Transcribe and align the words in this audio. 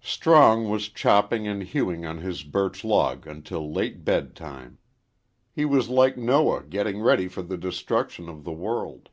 XXX 0.00 0.06
STRONG 0.08 0.68
was 0.70 0.88
chopping 0.90 1.48
and 1.48 1.60
hewing 1.64 2.06
on 2.06 2.18
his 2.18 2.44
birch 2.44 2.84
log 2.84 3.26
until 3.26 3.68
late 3.68 4.04
bedtime. 4.04 4.78
He 5.50 5.64
was 5.64 5.88
like 5.88 6.16
Noah 6.16 6.62
getting 6.62 7.00
ready 7.00 7.26
for 7.26 7.42
the 7.42 7.58
destruction 7.58 8.28
of 8.28 8.44
the 8.44 8.52
world. 8.52 9.08